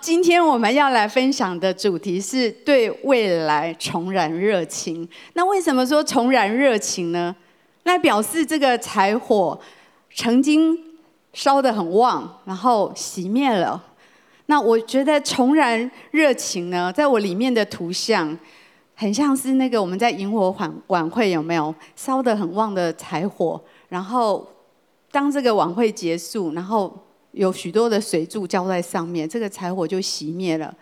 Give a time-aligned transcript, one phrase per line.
[0.00, 5.08] 今天我们要来分享的主题是对未来重燃热情。
[5.32, 7.34] 那为什么说重燃热情呢？
[7.82, 9.58] 那表示这个柴火
[10.14, 10.78] 曾经
[11.32, 13.82] 烧得很旺，然后熄灭了。
[14.46, 18.38] 那我觉得重燃热情呢，在我里面的图像，
[18.94, 23.60] 很像是那个我们在萤火晚晚会有没有烧得很旺的柴火？
[23.88, 24.46] 然后
[25.10, 26.94] 当这个晚会结束，然后
[27.34, 30.74] 有许多的水柱浇在上面，这个柴火就熄灭了。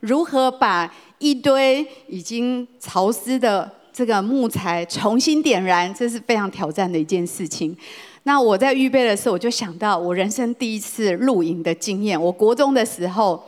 [0.00, 7.76] 如何把一堆已经潮湿的这个木材重新点燃，这是非常挑战的一件事情。
[8.22, 12.20] 那我在预备的时候，我就想到我人生第一次露营的经验。
[12.20, 13.42] 我国中的时候，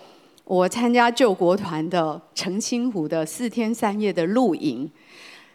[0.44, 4.90] 我参加救国团的澄清湖的四天三夜的露营，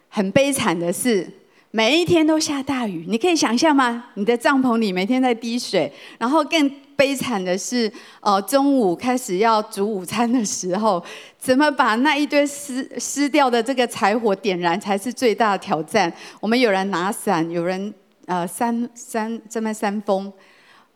[0.08, 1.28] 很悲惨的是，
[1.70, 3.04] 每一天都下大雨。
[3.08, 4.06] 你可以想象吗？
[4.14, 11.02] 你的帐篷里每天在滴水，然后更悲惨的是，呃，中午开始要煮午餐的时候，
[11.38, 16.12] 怎么把那一堆湿湿掉的这个柴火点燃，才是最大的挑战。
[16.40, 17.92] 我们有人拿伞，有人
[18.26, 20.32] 呃扇扇这么扇风。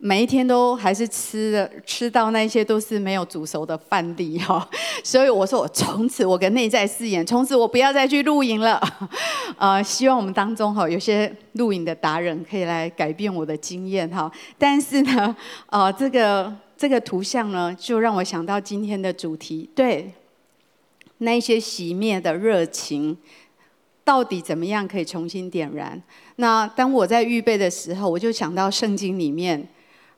[0.05, 4.69] 每一天都还是吃的吃到那些都是没有煮熟的饭粒哈，
[5.05, 8.83] 所以我说我从此我跟内在誓言，从此我不要再去露营了。
[9.57, 14.29] 呃，希望我们当中哈有些露营的达人可以来改变我的经验哈。
[14.59, 15.37] 但是呢，
[15.71, 20.13] 呃，这个这个图像呢，就让我想到今天的主题，对，
[21.19, 23.17] 那些熄灭的热情，
[24.03, 26.03] 到底怎么样可以重新点燃？
[26.35, 29.69] 那当我在预备的时候，我就想到圣经里面。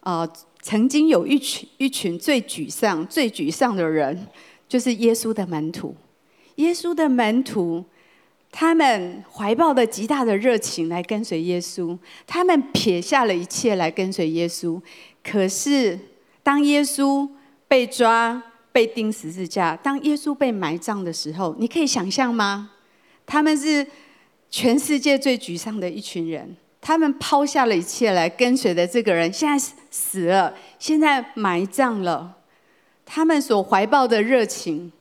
[0.05, 4.27] 啊、呃，曾经有一群一群最沮丧、最沮丧的人，
[4.69, 5.97] 就是耶稣的门徒。
[6.57, 7.85] 耶稣的门徒，
[8.53, 14.81] 他们怀抱着极大的热情来跟随耶稣，他们撇下了一切来跟随耶稣。
[15.23, 15.99] 可是，
[16.43, 17.29] 当耶稣
[17.67, 22.71] 被抓、被钉十字架，当耶稣被埋葬的时候，你可以想象吗？
[23.25, 23.87] 他们是
[24.51, 26.55] 全世界最沮丧的一群人。
[26.87, 32.35] 他们抛下了一切来跟随的这个人，现在死了，现在埋葬了，
[33.07, 34.93] 他们所怀抱的热情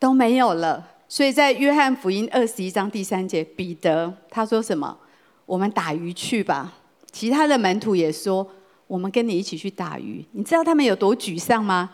[0.00, 0.84] 都没有了。
[1.06, 4.98] 所以在约翰福音二十一章第三节，彼得他说什么？
[5.46, 6.72] 我们打鱼去吧。
[7.12, 8.44] 其他的门徒也说，
[8.88, 10.24] 我们跟你一起去打鱼。
[10.32, 11.90] 你知道他们有多沮丧吗？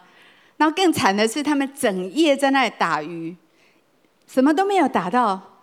[0.56, 3.37] 然后更惨的是，他们整夜在那里打鱼，
[4.26, 5.61] 什么都没有打到，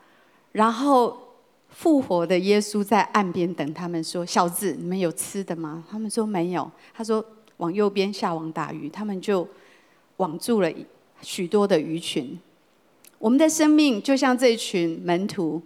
[0.52, 1.31] 然后。
[1.72, 7.26] 复活的耶稣在岸边等他们，说：“小子，你们有吃的吗？”他们说：“没有。”他说
[7.58, 9.48] ：“往右边下网打鱼。”他们就
[10.18, 10.72] 网住了
[11.22, 12.38] 许多的鱼群。
[13.18, 15.62] 我们的生命就像这群门徒，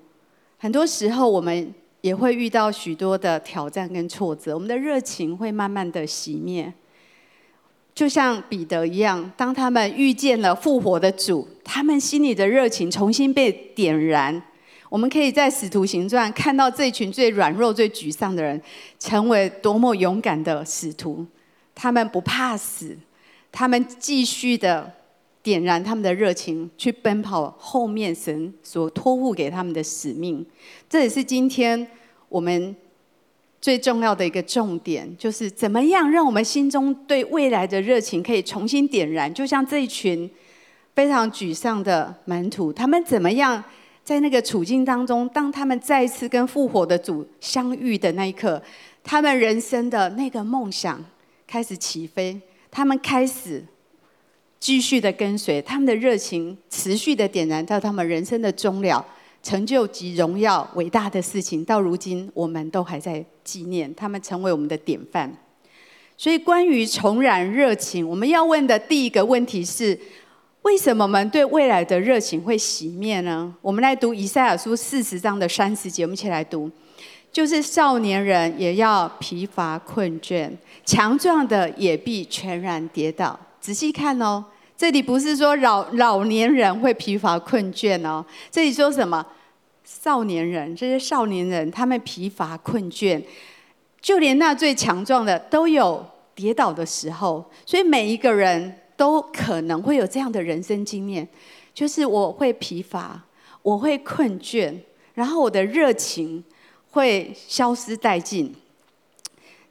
[0.58, 6.72] 很多时候我们也会遇到许多的挑战跟挫折，我们的热情会慢慢的熄灭。
[7.94, 14.42] 就像彼得一样，当他们遇见了复活的主，他们心里的热情重新被点燃。
[14.90, 18.62] 我们可以在《使徒行传》看到这群最软弱、最沮丧的人，
[19.00, 21.26] 成为多么勇敢的使徒。
[21.74, 22.96] 他们不怕死，
[23.52, 24.90] 他们继续的
[25.44, 30.46] 点燃他们的热情，去奔跑后面神所托付给他们的使命。
[30.88, 31.86] 这也是今天
[32.30, 32.74] 我们
[33.60, 39.34] 最重要的一个重点，就是怎么样让我们心中对未来的热情可以重新点燃。
[39.34, 40.30] 就像这一群
[40.94, 43.62] 非常沮丧的门徒，他们怎么样？
[44.06, 48.62] 在那个处境当中，当他们再次跟复活的主相遇的那一刻，
[49.04, 51.04] 他们人生的那个梦想
[51.48, 52.40] 开始起飞，
[52.70, 53.66] 他们开始
[54.60, 59.04] 继续的跟随，他们的热情持续的点燃到他们人生的终了，
[59.42, 65.36] 成就及荣耀伟大的事情，到如今我们都还在纪念，他们成为我们的典范。
[66.16, 70.00] 所以，关于重燃热情，我们要问的第一个问题是。
[70.66, 73.54] 为什么我们对未来的热情会熄灭呢？
[73.62, 76.68] 我们来读以赛亚书四十章的三十节，我们一起来读，
[77.32, 80.50] 就是少年人也要疲乏困倦，
[80.84, 83.40] 强壮的也必全然跌倒。
[83.62, 84.44] 仔细看哦，
[84.76, 89.24] 这里不是说老老年人会疲乏困倦哦，这里说什么？
[89.84, 93.22] 少年人，这些少年人他们疲乏困倦，
[94.02, 96.04] 就连那最强壮的都有
[96.34, 98.76] 跌倒的时候，所以每一个人。
[98.98, 101.28] 都可能会有这样的人生经验，
[101.74, 103.22] 就是我会疲乏，
[103.62, 104.74] 我会困倦，
[105.14, 106.44] 然后我的热情
[106.92, 108.56] 会消失殆尽。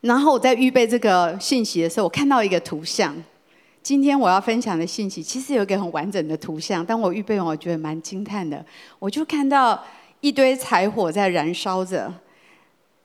[0.03, 3.17] 然后我在预备这个信息的时候，我看到一个图像。
[3.83, 8.65] 今天我要分享的信息其实有一个很完整的图像，当我预备完，我觉得蛮惊叹的。
[8.99, 9.83] 我就看到
[10.21, 12.13] 一堆柴火在燃烧着，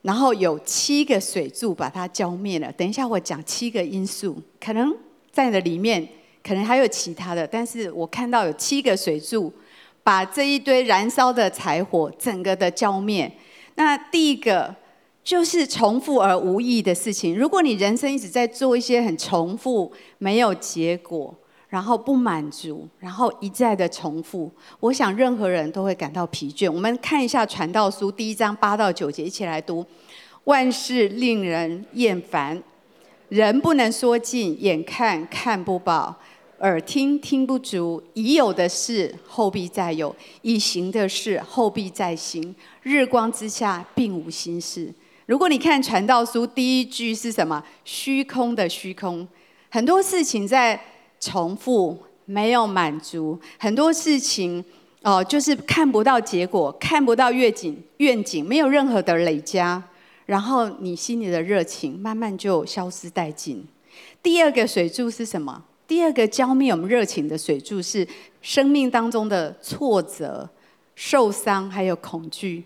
[0.02, 2.72] 然后有七个水柱把它浇灭了。
[2.74, 4.94] 等一下我讲七个因素，可能。
[5.40, 6.06] 在的里面，
[6.44, 9.50] 可能还有其他的，但是我看到有七个水柱，
[10.04, 13.32] 把这一堆燃烧的柴火整个的浇灭。
[13.76, 14.76] 那第一个
[15.24, 17.38] 就是重复而无益的事情。
[17.38, 21.34] 如果你人生一直在做一些很重复、没有结果，
[21.70, 24.52] 然后不满足，然后一再的重复，
[24.82, 26.70] 我想任何人都会感到疲倦。
[26.70, 29.86] 我们看一下《传道书》第一章八到九节，一起来读：
[30.44, 32.62] 万事令人厌烦，
[33.30, 36.16] 人不能说尽，眼看看不饱。
[36.62, 42.54] 耳听听不足，已有的事后必再有，已行的事后必再行。
[42.84, 44.94] 日光之下并无新事。
[45.26, 47.64] 如果你看传道书，第一句是什么？
[47.86, 49.26] 虚空的虚空，
[49.70, 50.78] 很多事情在
[51.20, 53.40] 重复，没有满足。
[53.58, 54.64] 很多事情
[55.02, 59.82] 哦、就是看不到结果，看不到愿景，愿景没有任何的累加，
[60.30, 63.66] 然后你心里的热情慢慢就消失殆尽。
[64.22, 65.64] 第二个水柱是什么？
[65.88, 68.08] 第二个浇灭我们热情的水柱是
[68.40, 70.48] 生命当中的挫折、
[70.94, 72.64] 受伤还有恐惧。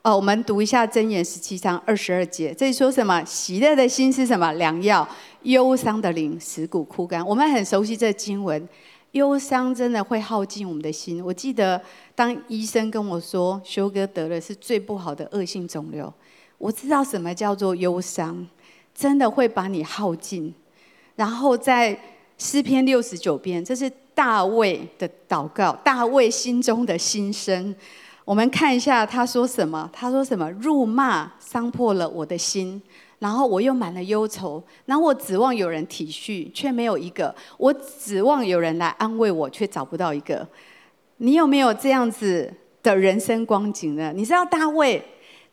[0.00, 3.22] 哦，我们读一下箴言十七章二十二节，这里说什么？
[3.26, 4.50] 喜乐的心是什么？
[4.54, 5.06] 良药。
[5.42, 7.24] 忧伤的灵使骨枯干。
[7.24, 8.66] 我们很熟悉这经文，
[9.12, 11.22] 忧伤真的会耗尽我们的心。
[11.22, 11.80] 我记得
[12.14, 16.12] 当医生跟我说修哥得了是最不好的恶性肿瘤，
[16.58, 18.46] 我知道什么叫做忧伤，
[18.94, 20.54] 真的会把你耗尽，
[21.16, 21.98] 然后在。
[22.40, 27.74] 诗篇六十九篇，这是大卫的祷告，大卫心中的心声。
[28.24, 29.90] 我们看一下他说什么？
[29.92, 30.48] 他说什么？
[30.52, 32.80] 辱骂伤破了我的心，
[33.18, 34.62] 然后我又满了忧愁。
[34.84, 40.46] 然后我指望有人体恤，却没有一个；我指望有人来安慰我，却找不到一个。
[41.16, 44.12] 你有没有这样子的人生光景呢？
[44.14, 45.04] 你知道大卫，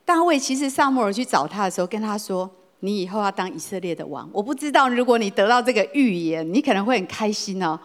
[0.06, 2.50] 大卫其实撒母耳去找他的时候，跟他说。
[2.81, 7.80] 你以后要当以色列的王，我不知道如果你得到这个预言，你可能会很开心哦。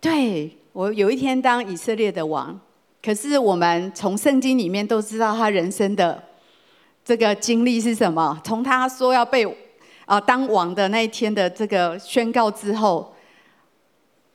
[0.00, 2.58] 对，我有一天当以色列的王，
[3.00, 6.20] 可是我们从圣经里面都知道他人生的
[7.04, 8.40] 这个经历是什么。
[8.42, 9.46] 从他说要被
[10.06, 13.11] 啊当王的那一天的这个宣告之后。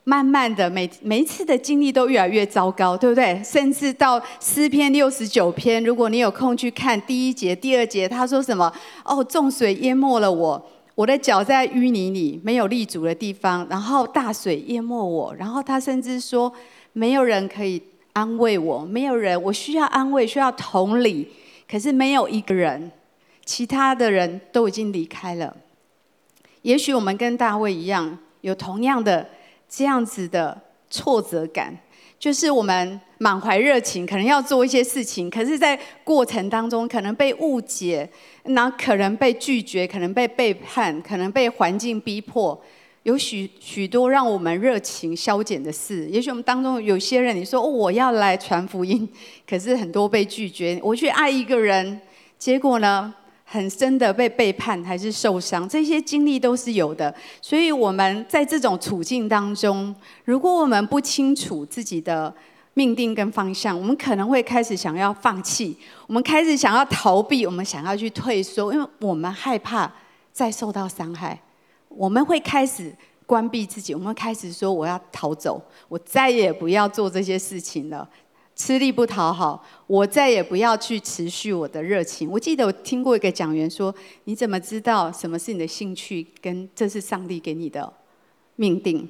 [0.09, 3.43] 慢慢的，每每一次的经历都越来越糟糕，对不对？
[3.43, 8.71] 甚至到诗篇六十九篇，如果你有空去看第一节、第二节，他说什么？
[9.03, 10.65] 哦，重水淹没了我，
[10.95, 13.67] 我的脚在淤泥里，没有立足的地方。
[13.69, 16.53] 然后大水淹没我，然后他甚至说，
[16.93, 17.83] 没有人可以
[18.13, 21.27] 安慰我，没有人，我需要安慰，需要同理，
[21.69, 22.89] 可是没有一个人，
[23.43, 25.53] 其他的人都已经离开了。
[26.61, 29.27] 也许我们跟大卫一样，有同样的。
[29.69, 30.59] 这样子的
[30.89, 31.77] 挫折感，
[32.17, 38.09] 就是我们满怀热情，可能要做一些事情，可是，在过程当中可能被误解，
[38.43, 42.59] 那可能被拒绝，可能被背叛，可能被环境逼迫，
[43.03, 46.07] 有许许多让我们热情消减的事。
[46.07, 49.07] 也许我们当中有些人，你说，我要来传福音，
[49.47, 50.79] 可是很多被拒绝。
[50.81, 51.99] 我去爱一个人，
[52.39, 53.13] 结果呢？
[53.49, 57.13] 很深的被背叛还是受伤，这些经历都是有的。
[57.41, 59.95] 所以我们在这种处境当中，
[60.25, 62.33] 如果我们不清楚自己的
[62.73, 65.77] 命定跟方向，我们可能会开始想要放弃，
[66.07, 69.89] 我们开始想要逃避，我们想要去退缩，因为我们害怕
[70.33, 71.39] 再受到伤害。
[71.87, 72.93] 我们会开始
[73.25, 78.07] 关闭自己，我们开始说我要逃走，我再也不要做这些事情了。
[78.57, 82.27] 吃力不讨好，我再也不要去持续我的热情。
[82.27, 83.93] 我记得我听过一个讲员说
[84.25, 87.93] ：“你怎么知道什么是你的兴趣，跟这是上帝给你的
[88.55, 89.07] 命定？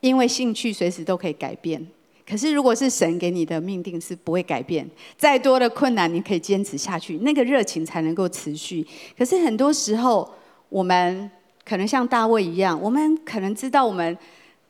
[0.00, 1.84] 因为兴趣随时都可以改变。
[2.28, 4.86] 可是如果是神给你的命定，是不会改变。
[5.16, 8.86] 再多的困难，你可以坚持下去，那个热情才能够持续。
[9.16, 10.30] 可是很多时候，
[10.68, 11.30] 我们
[11.64, 14.14] 可能像大卫一样，我们可能知道我们。”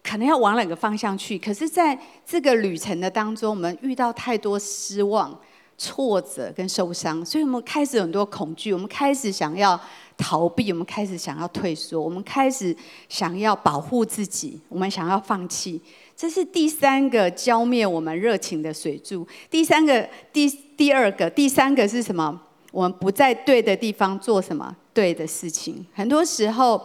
[0.06, 1.38] 可能要往哪个方向去？
[1.38, 5.36] 可是，在这个旅程的当中，我们遇到太多失望、
[5.78, 9.80] 挫折跟受伤，所以我们开始很多恐惧，我们开始想要
[10.18, 12.76] 逃避，我们开始想要退缩，我们开始
[13.08, 15.80] 想要保护自己，我们想要放弃。
[16.14, 19.26] 这是第三个浇灭我们热情的水柱。
[19.50, 20.46] 第三个、第
[20.76, 22.38] 第二个、第三个是什么？
[22.70, 25.86] 我们不在对的地方做什么对的事情。
[25.94, 26.80] 很多时候，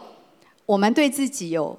[0.64, 1.78] 我们对自己有。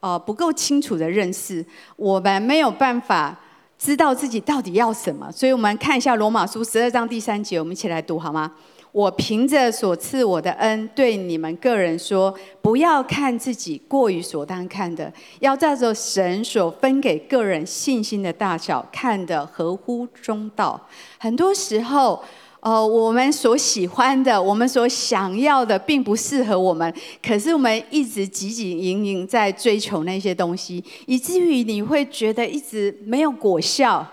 [0.00, 1.64] 哦，不够清楚的认识，
[1.96, 3.38] 我们没有办法
[3.78, 5.30] 知道自己到底要什么。
[5.32, 8.52] 所以，我们看一下罗马书十二章第三节，我们一起来读好吗？
[8.92, 20.80] 我凭着所赐我的恩，对你们个人说，不要看自己过于所当看的，要照着神所分给个人信心的大小，看的合乎中道。
[21.18, 22.24] 很多时候，
[22.66, 26.92] 呃，我们所喜欢的，我们所想要的，并不适合我们。
[27.24, 34.04] 可是我们一直汲汲营营在追求那些东西，以至于你会觉得一直没有果效，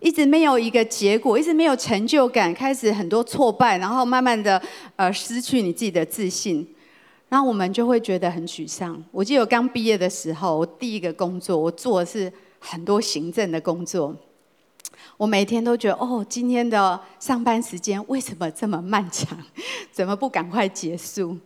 [0.00, 4.60] 一直没有一个结果，一直没有成就感，开始很多挫败，然后慢慢的
[4.96, 6.66] 呃失去你自己的自信，
[7.28, 9.00] 然后我们就会觉得很沮丧。
[9.12, 14.16] 我记得我刚毕业的时候，我第一个工作，我做的是很多行政的工作。
[15.20, 19.38] 我每天都觉得，哦，今天的上班时间为什么这么漫长？
[19.92, 21.36] 怎么不赶快结束？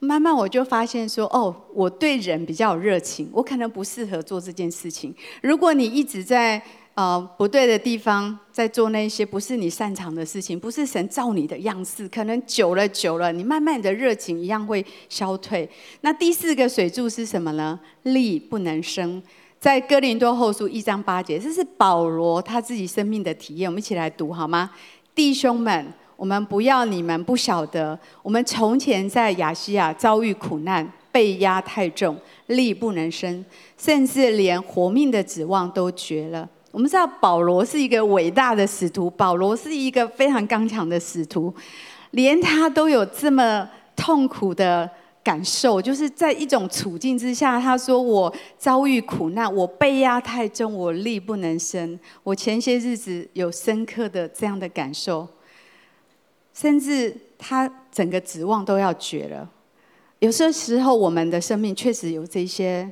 [0.00, 5.14] 慢慢我就发现说，哦，我对人比较有热情，我可能不适合做这件事情。
[5.42, 6.60] 如果你一直在
[6.94, 15.70] 呃不对的地方，在做那些不是你擅长的事情，不是神造你的样式，可能久了久了，你慢慢的热情一样会消退。
[16.00, 17.78] 那第四个水柱是什么呢？
[18.02, 19.22] 力不能生。
[19.60, 23.68] 在哥林多后书一章八节，这是保罗他自己生命的体验。
[23.68, 24.70] 我们一起来读好吗？
[25.14, 33.44] 弟兄们，我们不要你们不晓得，我们从前在亚细亚遭遇苦难，被压太重，力不能生，
[33.76, 36.48] 甚至连活命的指望都绝了。
[36.70, 41.54] 我们知道保罗是一个伟大的使徒，保罗是一个非常刚强的使徒，
[42.12, 44.90] 连他都有这么痛苦的。
[45.22, 55.28] 感受就是在一种处境之下，他说：“我遭遇苦难，我被压太重，我力不能生。”我前些日子有深刻的这样的感受，
[56.54, 59.46] 甚至他整个指望都要绝了。
[60.20, 62.90] 有些时候，我们的生命确实有这些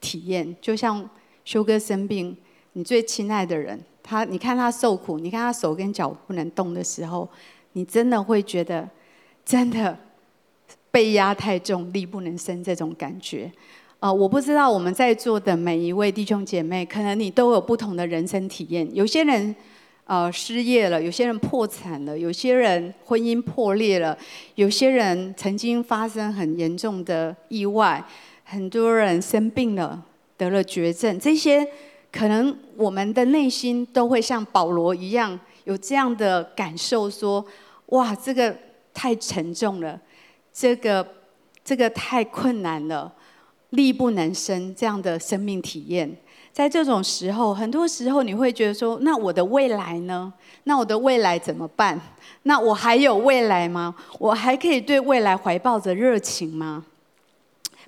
[0.00, 1.08] 体验，就像
[1.44, 2.36] 修哥生病，
[2.72, 7.28] 你最亲爱的人，他你看他受苦，你看他手跟脚不能动的时候，
[7.74, 8.88] 你真的会觉得，
[9.44, 9.96] 真的。
[10.90, 13.50] 被压太重，力不能生，这种感觉，
[14.00, 18.88] 呃，我不知道我们在座的每一位弟兄姐妹，可能你都有不同的人生体验。
[18.94, 19.54] 有些人，
[20.04, 24.16] 呃，失业了；有些人破产了；有些人婚姻破裂了；
[24.54, 28.02] 有些人曾经发生很严重的意外；
[28.44, 30.02] 很多人生病了，
[30.36, 31.18] 得了绝症。
[31.20, 31.66] 这些
[32.10, 37.44] 可能我们的内心都会像保罗一样，有这样的感受：说，
[37.86, 38.56] 哇，这个
[38.94, 40.00] 太沉重了。
[40.60, 41.06] 这个
[41.64, 43.12] 这个太困难了，
[43.70, 46.16] 力不能生这样的生命体验，
[46.52, 50.32] 在这种时候，很多时候你会觉得说：那我的未来呢？
[50.64, 52.00] 那我的未来怎么办？
[52.42, 53.94] 那我还有未来吗？
[54.18, 56.84] 我还可以对未来怀抱着热情吗？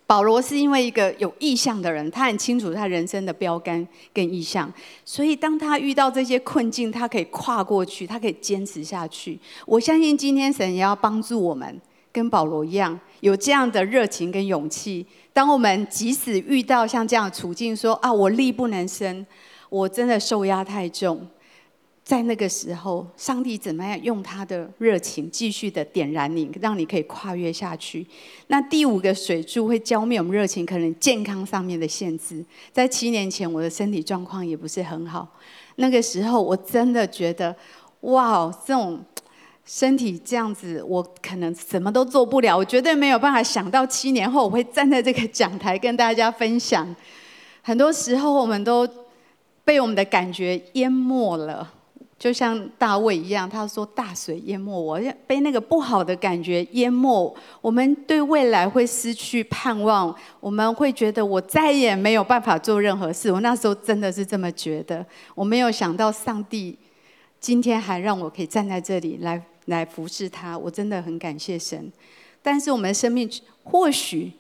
[0.07, 3.85] 保罗是因为一个有意向的人，他很清楚他人生的标杆
[4.15, 4.73] 跟意向，
[5.05, 9.37] 所以当他遇到这些困境，他可以跨过去，他可以坚持下去。
[9.67, 11.81] 我相信今天神也要帮助我们。
[12.13, 15.07] 跟保罗一样，有这样的热情跟勇气。
[15.33, 19.25] 当我们即使遇到像这样的处境，说啊，我力不能生，
[19.69, 21.25] 我真的受压太重，
[22.03, 28.05] 在那个时候，上帝怎么样用他的热情继续的点燃你，让你可以跨越下去？
[28.49, 32.45] 那第五个水柱会浇灭我们热情，可能健康上面的限制。
[32.73, 35.29] 在七年前，我的身体状况也不是很好，
[35.77, 37.55] 那个时候我真的觉得，
[38.01, 39.05] 哇，这种。
[39.65, 42.57] 身体这样子，我可能什么都做不了。
[42.57, 46.95] 我绝对没有办法想到七年后我会站在这个讲台跟大家分享。
[47.63, 48.89] 很多时候，我们都
[49.65, 51.71] 被我们的感觉淹没了，
[52.19, 63.31] 就像大卫一样，他说：“大水淹没我，被那个不好的感觉淹没。”我们对未来会失去盼望，我们会觉得我再也没有办法做任何事。
[63.31, 65.05] 我那时候真的是这么觉得。
[65.35, 66.77] 我没有想到上帝
[67.41, 69.43] 今天还让我可以站在这里来。
[69.67, 71.93] 来服侍他，我真的很感谢神。
[72.43, 73.31] 但是我们的生命
[73.63, 74.33] 或许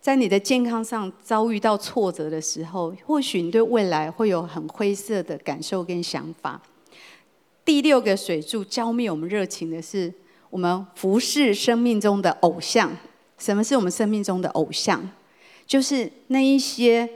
[0.00, 6.62] 在你的健康上遭遇到挫折的时候，或许你对未来会有很灰色的感受跟想法。
[7.62, 10.10] 第六个水柱浇灭我们热情的是
[10.48, 12.96] 我们服侍生命中的偶像。
[13.36, 15.06] 什么是我们生命中的偶像？
[15.66, 17.06] 就是那一些。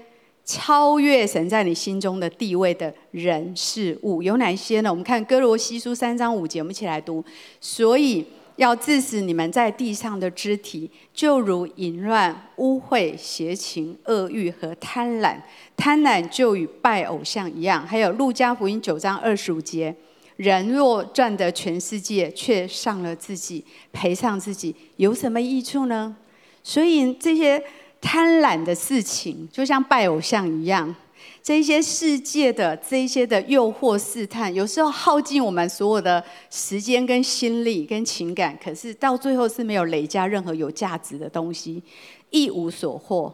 [0.44, 4.90] 超越神在你心中的地位的人事物有哪些呢？
[4.90, 7.24] 我们看歌罗西书三章五节，我们一起来读。
[7.62, 8.22] 所以
[8.56, 15.36] 要致死你们在地上的肢体，就如淫乱、污秽、邪情、恶欲和贪婪。
[15.78, 17.86] 贪婪就与拜偶像一样。
[17.86, 19.96] 还有路加福音九章二十五节：
[20.36, 26.14] 人若赚得全世界，却上了自己，赔上自己，有什么益处呢？
[26.62, 27.64] 所以这些。
[28.04, 30.94] 贪婪的事情，就像拜偶像一样，
[31.42, 41.82] 这些世界的这些的诱惑试探，有时候耗尽我们所有的时间跟心力跟情感，可是到最后是没有累加任何有价值的东西，
[42.28, 43.32] 一无所获。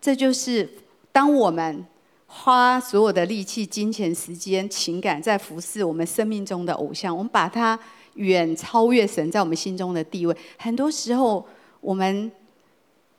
[0.00, 0.68] 这就是
[1.10, 1.84] 当我们
[2.26, 7.78] 花所有的力气、金钱、时间、情感在服侍我们生命中的偶像，我们把它
[8.14, 10.36] 远超越神在我们心中的地位。
[10.58, 11.44] 很多时候，
[11.80, 12.30] 我们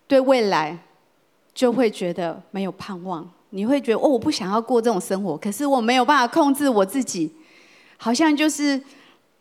[0.08, 0.77] 对未来
[1.53, 3.29] 就会觉得没有盼望。
[3.53, 7.29] 你会觉得哦，我不想要过这种生活，可是我没有办法控制我自己，
[7.98, 8.81] 好像就是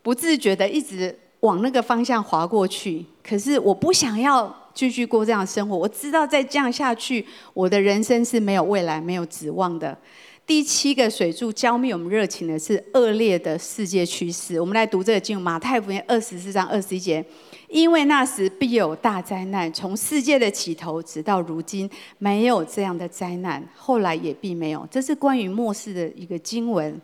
[0.03, 3.07] 不自觉的一直往那个方向滑过去。
[3.23, 7.25] 可是我不想要继续过这样的生活，我知道再这样下去，
[7.55, 9.97] 我的人生是没有未来、没有指望的。
[10.45, 14.61] 第七个水柱浇灭我们热情的是恶劣的世界趋势。
[14.61, 17.25] 我们来读这个经文，马太福音二十四章二十一节。
[17.71, 24.85] 因为那时必有大灾难，从世界的起头直到如今，没有这样的灾难，后来也并没有。
[24.91, 27.01] 这是关于末世的一个经文。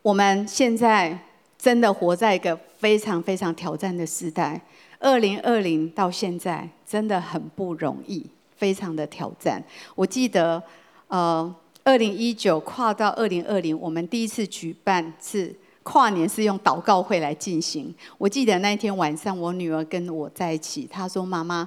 [0.00, 1.18] 我们现在
[1.58, 4.60] 真的活在一个非常非常挑战的时代。
[5.00, 8.24] 二零二零到现在真的很不容易，
[8.56, 9.60] 非常的挑战。
[9.96, 10.62] 我记得，
[11.08, 11.52] 呃，
[11.82, 15.52] 二零一九跨到二零二零，我们第一次举办是。
[15.82, 17.92] 跨年是用祷告会来进行。
[18.18, 21.66] 我记得那天晚上，我女儿跟我在一起，她说：“妈妈，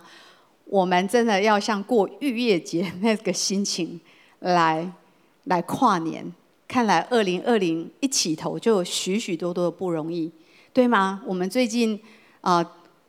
[0.65, 4.00] 我们真的要像过逾越节那个心情
[4.39, 4.88] 来
[5.46, 6.32] 来跨年。
[6.67, 10.32] 看来二零二零一起头就有许许多多的不容易，
[10.72, 11.22] 对吗？
[11.25, 12.00] 我们最近
[12.41, 12.63] 啊、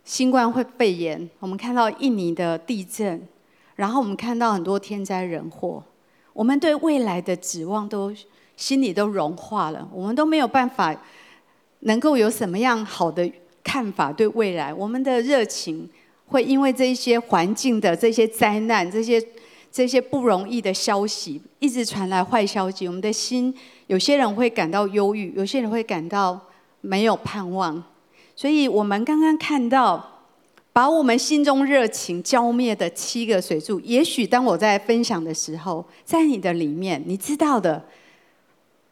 [0.04, 3.28] 新冠会肺炎，我们看到印尼的地震，
[3.76, 5.84] 然后我们看到很多天灾人祸，
[6.32, 8.10] 我们对未来的指望都。”
[8.56, 10.94] 心里都融化了，我们都没有办法
[11.80, 13.30] 能够有什么样好的
[13.62, 14.72] 看法对未来。
[14.72, 15.88] 我们的热情
[16.26, 19.22] 会因为这一些环境的这些灾难、这些
[19.72, 23.54] 这些不容易的消息一直传来坏消息，我们的心
[23.88, 26.40] 有些人会感到忧郁，有些人会感到
[26.80, 27.82] 没有盼望。
[28.36, 30.22] 所以我们刚刚看到
[30.72, 37.84] 把我们心中热情浇灭的七个水柱，也许当我在分享的时候，在你的里面，你知道的。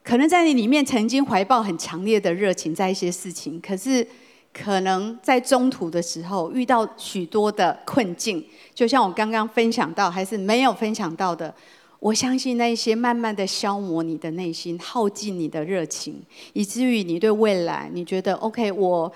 [0.03, 4.07] 可能在你里面曾经怀抱很强烈的热情，在一些事情，可是
[4.53, 8.45] 可能在中途的时候遇到许多的困境，
[8.75, 11.55] 就像我刚刚分享到，还是没有分享到的。
[12.01, 16.21] 我相信那些慢慢的消磨你的内心，耗尽你的热情，
[16.53, 19.11] 以至于你对未来，你觉得 OK，我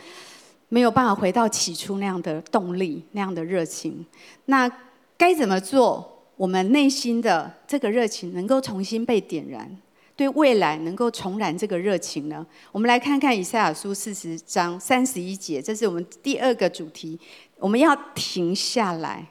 [0.68, 4.06] 没有办法回到起初那样的动力，那样的热情。
[4.44, 4.70] 那
[5.18, 9.76] 该怎么做，我们内心的这个热情能够重新被点燃？
[10.16, 12.44] 对未来能够重燃这个热情呢？
[12.72, 17.20] 我们来看看以赛亚书四十章三十一节，这是我们第二个主题。
[17.58, 19.26] 我们要停下来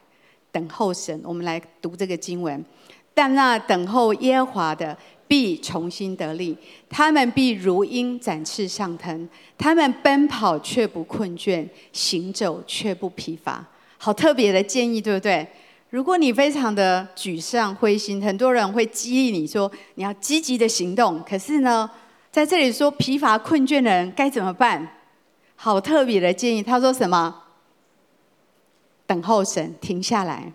[0.52, 1.20] 等候神。
[1.24, 2.64] 我们来读这个经文：
[3.12, 4.96] 但那等候耶和华的
[5.26, 6.56] 必重新得力，
[6.88, 13.66] 他们必如鹰展翅上腾，他们奔跑却不困倦，行走却不疲乏。
[13.98, 15.44] 好特别的建议，对不对？
[15.90, 21.22] 如果你非常的沮丧、灰心，很多人会激励你说你要积极的行动。
[21.22, 21.88] 可是呢，
[22.30, 24.88] 在这里说疲乏困倦的人该怎么办？
[25.54, 27.42] 好特别的建议，他说什么？
[29.06, 30.52] 等候神，停下来，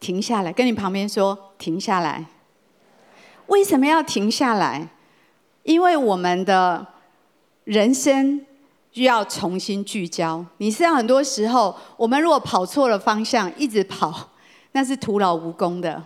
[0.00, 2.26] 停下来，跟你旁边说停下来。
[3.46, 4.88] 为什么要停下来？
[5.62, 6.86] 因为我们的
[7.62, 8.44] 人生。
[8.94, 10.44] 需要重新聚焦。
[10.58, 14.30] 你知道，很多时候，我们如果跑错了方向，一直跑，
[14.70, 16.00] 那是徒劳无功的。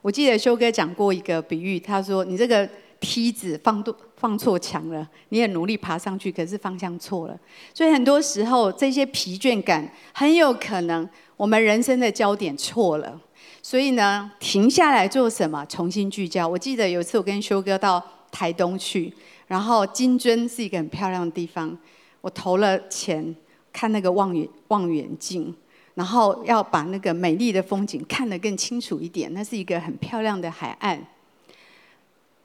[0.00, 3.82] 我记得修哥讲过一个比喻，他说：“你这个梯子放
[4.16, 7.38] 放错墙了，你很努力爬上去，可是方向错了。”
[7.72, 13.16] 所以很多时候，这些疲倦感很有可能我们人生的焦点错了。
[13.62, 15.64] 所以呢，停下来做什么？
[15.66, 16.48] 重新聚焦。
[16.48, 19.14] 我记得有一次我跟修哥到台东去，
[19.46, 21.78] 然后金樽是一个很漂亮的地方。
[22.22, 23.36] 我投了钱
[23.70, 25.54] 看那个望远望远镜，
[25.94, 29.30] 然后要把那个美丽的风景看得更清楚一点。
[29.34, 31.06] 那是一个很漂亮的海岸。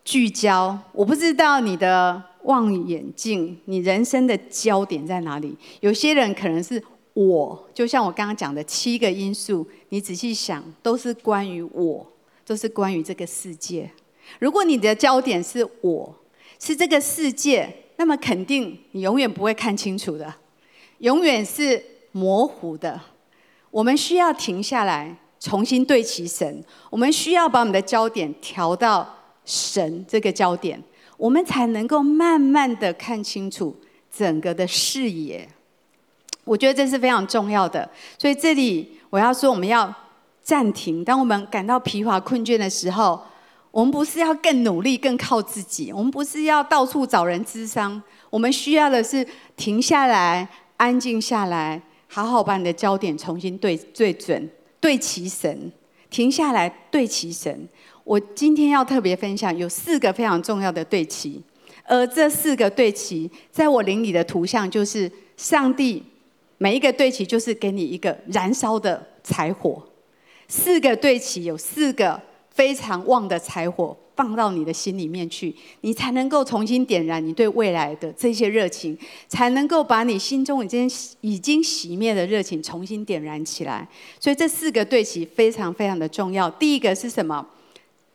[0.03, 5.55] 聚焦，我不知道你的望远镜，你人生的焦点在哪里？
[5.81, 6.81] 有些人可能是
[7.13, 12.05] 我，就像我刚刚讲的七个因素，你仔细想，都是关于我，
[12.45, 13.91] 都是关于这个世界。
[14.39, 16.15] 如果你的焦点是我，
[16.57, 17.83] 是这个世界。
[17.99, 20.33] 那么肯定你永远不会看清楚的，
[20.99, 22.99] 永远是模糊的。
[23.71, 26.63] 我们需要停下来，重新对齐神。
[26.89, 30.81] 我们需要把我们的焦点调到神这个焦点，
[31.17, 33.75] 我们才能够慢慢的看清楚
[34.15, 35.49] 整个的视野。
[36.43, 37.89] 我觉得这是非常重要的。
[38.17, 39.93] 所以这里我要说，我们要
[40.43, 41.03] 暂停。
[41.03, 43.19] 当我们感到疲乏困倦的时候。
[43.71, 49.25] 我们不是要更努力、更靠自己，我们不是要到处找人咨商，我们需要的是
[49.55, 54.49] 停下来、安静下来，好好把你的焦点重新对对准、
[54.79, 55.71] 对齐神。
[56.09, 57.67] 停下来，对齐神。
[58.05, 61.43] 我今天要特别分享有四个非常重要的对齐，
[61.83, 66.01] 而这四个对齐，在我灵里的图像就是上帝
[66.57, 69.83] 每一个对齐就是给你一个燃烧的柴火，
[70.47, 72.19] 四个对齐有四个
[72.57, 80.89] 非常旺的柴火放到你的心里面去，你才能够重新点燃你对未来的这些热情，才能够把你心中已经
[81.21, 83.87] 已经熄灭的热情重新点燃起来。
[84.19, 86.49] 所以这四个对齐非常非常的重要。
[86.49, 87.45] 第一个是什么？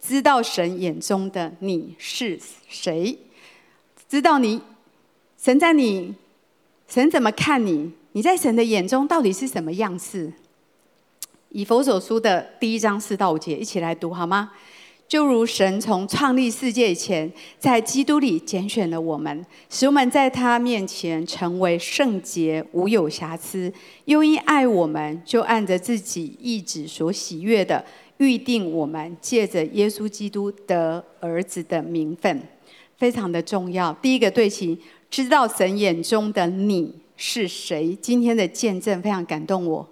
[0.00, 2.36] 知道神眼中的你是
[2.68, 3.16] 谁？
[4.08, 4.60] 知道你
[5.40, 6.12] 神在你
[6.88, 7.92] 神怎么看你？
[8.10, 10.32] 你在神的眼中到底是什么样式？
[11.54, 14.52] 以弗所书的第一章四到五节，一起来读好吗？
[15.06, 23.70] 就如神从创立世界以前，在基督里拣选了我们，使我们在他面前成为圣洁、无有瑕疵；
[24.06, 27.84] 又因爱我们，就按着自己意旨所喜悦的。
[28.16, 32.40] 预定我们借着耶稣基督得儿子的名分，
[32.96, 33.92] 非常的重要。
[34.00, 34.78] 第一个对齐，
[35.10, 37.94] 知道神眼中的你是谁。
[38.00, 39.86] 今天的见证非常感动我，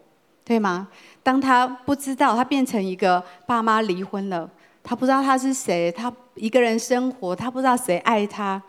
[0.45, 0.89] 对吗？
[1.23, 4.51] 当他不知道，他变成一个爸妈离婚了，
[4.83, 8.63] 他不知道他是谁，他一个人生活，他不知道谁爱他，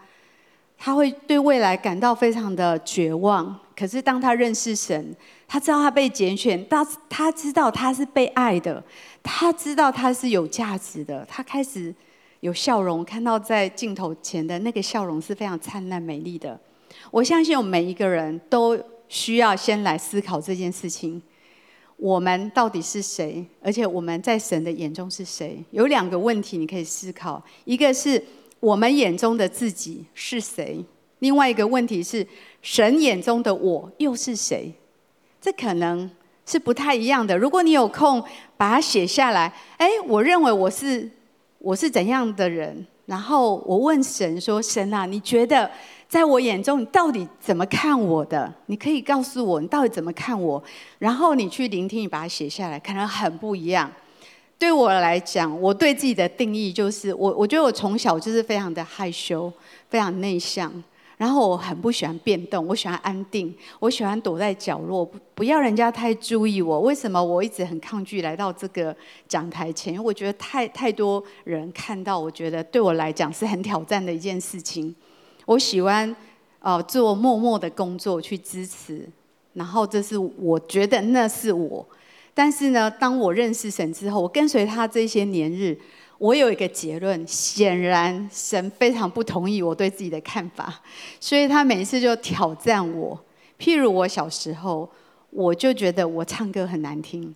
[0.78, 3.58] 他会对未来感到非常的绝望。
[3.76, 5.16] 可是当他认识神，
[5.48, 8.84] 他知道他被拣选，他他知道他是被爱的。
[9.24, 11.94] 他知道他是有价值的，他开始
[12.42, 16.60] 有笑容，看到在镜头前的那个笑容是非常灿烂美丽的。
[17.10, 21.22] 我相信我们每一个人都需要先来思考这件事情：
[22.02, 23.46] 我们到底是谁？
[23.62, 25.64] 而且我们在神的眼中是谁？
[25.70, 28.22] 有两个问题你可以思考：一个是
[28.60, 30.84] 我们眼中的自己是谁？
[31.20, 32.26] 另外一个问题是
[32.64, 34.74] 神眼中的我又是谁？
[35.40, 36.10] 这可能。
[36.44, 37.38] 是不太一样的。
[37.38, 38.22] 如果你有空
[38.58, 41.10] 把它写下来，哎，我认为我是
[41.60, 42.86] 我是怎样的人？
[43.06, 45.70] 然后我问神说：“神啊，你觉得
[46.12, 48.54] 在我眼中，你到底怎么看我的？
[48.66, 50.62] 你可以告诉我，你到底怎么看我？
[51.00, 53.90] 然后你去聆听，你把它写下来，可能很不一样。
[54.60, 59.50] 对我来讲，我对自己的定义就是，我我觉得我从小就是非常的害羞，
[59.88, 60.70] 非常内向。”
[61.16, 66.82] 然后我很不喜欢变动，我喜欢安定，我喜欢躲在角落，不要人家太注意我。
[66.82, 68.94] 为什么我一直很抗拒来到这个
[69.30, 69.94] 讲台前？
[69.94, 74.94] 因为我觉得太太多人看到，我觉得对我来讲是很挑战的一件事情。
[75.52, 76.16] 我喜欢
[76.60, 79.08] 呃做默默的工作去支持，
[79.54, 81.86] 然后这是我觉得那是我。
[82.34, 85.78] 但是呢，当我认识神之后，我跟随他这些年日。
[86.18, 90.80] 我有一个结论，显然神非常不同意我对自己的看法，
[91.20, 93.20] 所以他每一次就挑战我。
[93.60, 94.88] 譬如我小时候，
[95.32, 97.34] 我就觉得我唱歌很难听。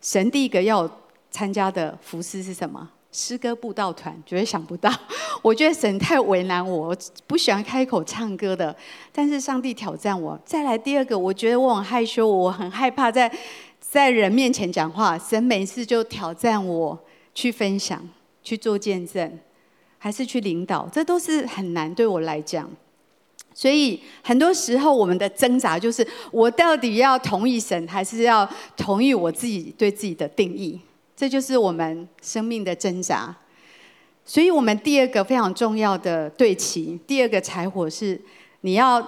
[0.00, 0.90] 神第一个要
[1.30, 2.90] 参加的服事是什么？
[3.14, 4.92] 诗歌布道团，绝对想不到。
[5.40, 6.96] 我觉得神太为难我，我
[7.26, 8.74] 不喜欢开口唱歌的。
[9.12, 10.38] 但是上帝挑战我。
[10.44, 13.32] 再来第二个，我觉得我很害羞，我很害怕在
[13.80, 15.16] 在人面前讲话。
[15.16, 16.98] 神每次就挑战我
[17.32, 18.06] 去分享。
[18.46, 19.38] 去做见证，
[19.96, 22.70] 还是去领导，这都是很难对我来讲。
[23.54, 28.46] 所以很多时候，我们的挣扎就是：我到底要同意神，还是要
[28.76, 30.78] 同意我自己对自己的定义？
[31.24, 33.34] 这就是我们生命的挣扎。
[34.26, 38.20] 所以，我们第二个非常重要的对齐，第二个柴火是：
[38.60, 39.02] 你要，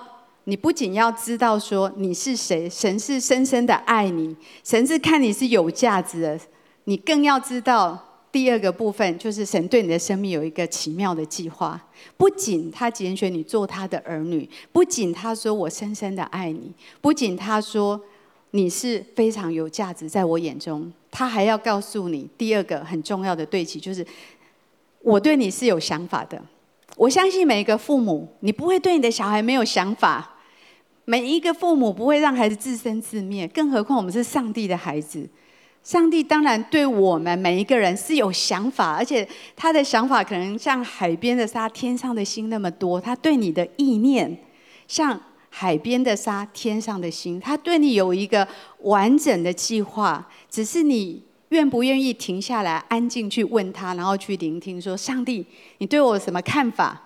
[0.44, 6.40] 你不仅要知道说你是谁，神是深深的爱你，神是看你是有价值的，
[6.84, 8.02] 你更要知道。
[8.32, 11.78] 第二个部分就是神对你的生命有一个奇妙的计划，
[12.16, 18.00] 不仅他拣选你做他的儿女，不仅他说我深深的爱你，不仅他说
[18.56, 24.04] 你是非常有价值在我眼中，他还要告诉你第二个很重要的对齐，就是
[25.02, 26.42] 我对你是有想法的。
[26.96, 30.36] 我相信每一个父母，你不会对你的小孩没有想法，
[31.04, 35.28] 每一个父母不会让孩子自生自灭，更何况我们是上帝的孩子。
[35.84, 42.98] 上帝当然对我们每一个人是有想法，而且他的想法可能像海边的沙、天上的星那么多。
[42.98, 44.36] 他对你的意念
[44.88, 45.20] 像
[45.58, 48.46] 海边的沙、天上的星，他对你有一个
[48.80, 55.46] 完整的计划，只是你愿不愿意停下来，安静去问他，然后去聆听，说：“上帝，
[55.78, 57.04] 你对我什么看法？”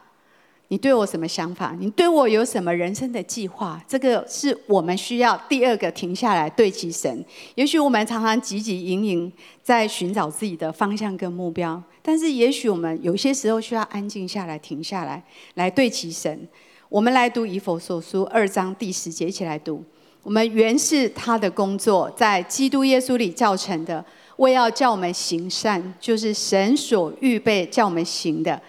[0.66, 1.76] 你对我什么想法？
[1.78, 3.80] 你对我有什么人生的计划？
[3.86, 7.24] 这个是我们需要第二个停下来对齐神。
[7.54, 9.32] 也许我们常常汲汲营营
[9.62, 15.22] 在寻找自己的方向跟目标，但是也许我们有些时候需要安静下来，停下来，
[15.54, 16.48] 来对齐神。
[16.90, 19.80] 我们来读以弗所书二章第十节，一起来读。
[20.24, 24.04] 我们原是他的工作，在基督耶稣里造成的，
[24.38, 28.60] 为要叫我们行善，就是神所预备叫我们行的。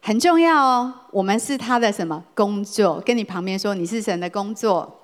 [0.00, 0.90] 很重要哦。
[1.10, 2.98] 我们是他的什么工作？
[3.04, 5.00] 跟你旁边说，你是神的工作，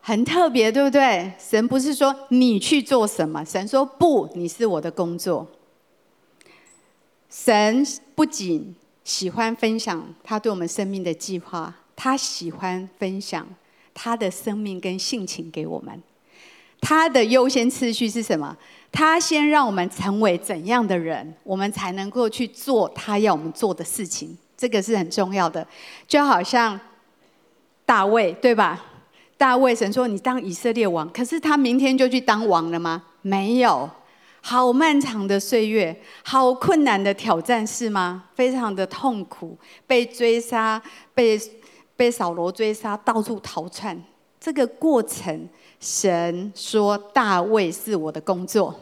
[0.00, 1.32] 很特别，对不对？
[1.38, 5.46] 神不是说你去做什么，神说不，你是我的工作。
[7.28, 13.46] 神不仅喜欢分享他对我们生命的计划，他喜欢分享
[13.92, 16.02] 他的生命跟性情给我们。
[16.80, 18.56] 他的优先次序是什么？
[18.90, 24.36] 他先让我们成为怎样的人，我们才能够去做他要我们做的事情。
[24.56, 25.66] 这个是很重要的。
[26.08, 26.78] 就好像
[27.84, 28.82] 大卫，对吧？
[29.36, 33.02] 大卫神说你当以色列王，可是他明天就去当王了吗？
[33.22, 33.88] 没有。
[34.40, 38.24] 好漫长的岁月，好困难的挑战是吗？
[38.34, 40.80] 非常的痛苦，被追杀，
[41.14, 41.40] 被
[41.96, 44.02] 被扫罗追杀，到处逃窜。
[44.40, 45.48] 这个过程，
[45.78, 48.74] 神说大卫是我的工作。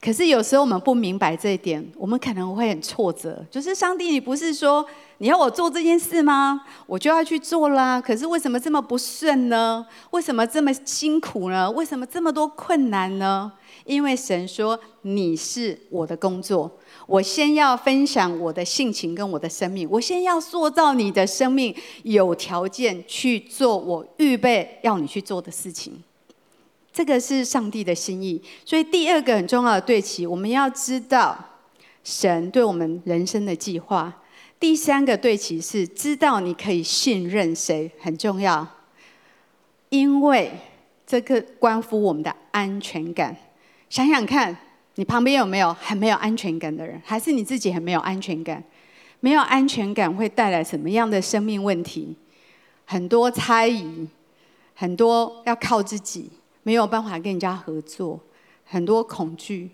[0.00, 3.44] 可是有时候我们不明白这一点，我们可能会很挫折。
[3.48, 4.84] 就是上帝，你不是说
[5.18, 6.60] 你要我做这件事吗？
[6.86, 8.00] 我就要去做啦。
[8.00, 9.86] 可是为什么这么不顺呢？
[10.10, 11.70] 为什么这么辛苦呢？
[11.70, 13.52] 为什么这么多困难呢？
[13.88, 16.70] 因为神说你是我的工作，
[17.06, 26.04] 我先要分享我的性情跟我的生命，我先要塑造你的生命，有条件去做我预备要你去做的事情。
[26.92, 28.42] 这个是上帝的心意。
[28.64, 31.38] 所以第二个很重要的对齐，我们要知道
[32.04, 34.22] 神对我们人生的计划。
[34.60, 38.66] 第三个对齐是知道你可以信任谁，很重要，
[39.88, 40.52] 因为
[41.06, 43.34] 这个关乎我们的安全感。
[43.90, 44.56] 想想看，
[44.96, 47.00] 你旁边有没有很没有安全感的人？
[47.04, 48.62] 还是你自己很没有安全感？
[49.20, 52.14] 没有安全感会带来什么样的生命问题？
[52.84, 54.06] 很多猜疑，
[54.74, 56.30] 很多要靠自己，
[56.62, 58.20] 没有办法跟人家合作，
[58.64, 59.70] 很多恐惧。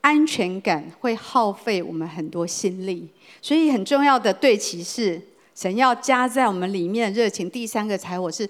[0.00, 3.06] 安全感会耗费我们很多心力，
[3.42, 5.20] 所以很重要的对齐是
[5.54, 7.50] 神要加在我们里面的热情。
[7.50, 8.48] 第三个柴火是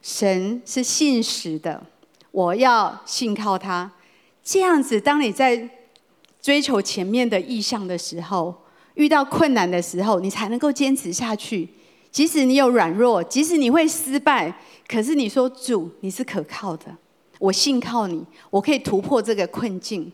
[0.00, 1.82] 神是信实的，
[2.30, 3.90] 我要信靠他。
[4.44, 5.68] 这样子，当你在
[6.40, 8.54] 追求前面的意向的时候，
[8.94, 11.68] 遇到困难的时候，你才能够坚持下去。
[12.10, 14.54] 即使你有软弱，即使你会失败，
[14.86, 16.94] 可是你说主，你是可靠的，
[17.38, 20.12] 我信靠你，我可以突破这个困境，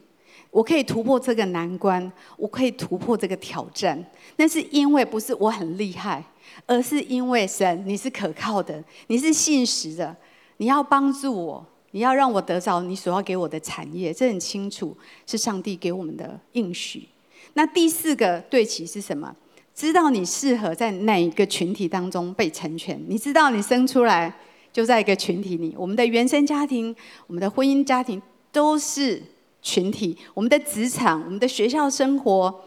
[0.51, 4.05] 我可以突破这个难关，我可以突破这个挑战。
[4.37, 6.23] 那是因为不是我很厉害，
[6.67, 10.17] 而是因为神，你是可靠的，你是信实的，
[10.59, 11.67] 你要帮助我。
[11.93, 14.97] 你要让我得着你所要给我的产业，这很清楚
[15.27, 17.09] 是上帝给我们的应许。
[17.55, 19.35] 那第四个对齐是什么？
[19.75, 23.01] 知道你适合在哪一个群体当中被成全。
[23.09, 24.33] 你知道你生出来
[24.73, 26.95] 就在一个群体里，我们的原生家庭、
[27.27, 28.21] 我们的婚姻家庭
[28.51, 29.23] 都是
[29.63, 32.63] 群体，我们的职场、我们的学校生活、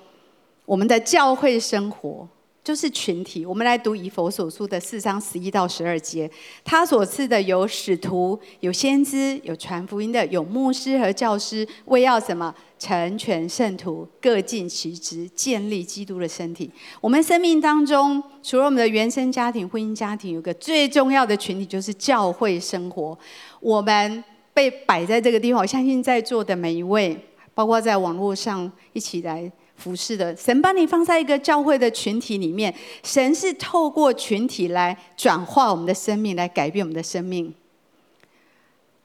[0.65, 2.27] 我们的教会生活。
[2.63, 6.29] 就是群体，我们来读以佛所书的四章十一到十二节。
[6.63, 12.53] 他所赐的有使徒，有先知，有传福音的，有牧师和教师，为要什么？
[12.77, 16.69] 成全圣徒，各尽其职，建立基督的身体。
[16.99, 23.17] 我们生命当中，除了我们的原生家庭、婚姻家庭，有个最重要的群体，就是教会生活。
[23.59, 27.15] 我们被摆在这个地方，我相信在座的每一位，
[27.53, 29.51] 包括在网络上一起来。
[29.81, 32.71] 服侍的神把你放在一个教会的群体里面，
[33.03, 37.51] 神是透过群体来转化我们的生命，来改变我们的生命。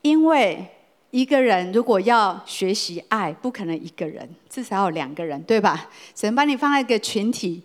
[0.02, 0.66] 因为
[1.10, 5.88] 一个人如果要学习爱，不可能一个人，至少有两个人，对吧？
[6.14, 7.62] 神把你放在一个群体。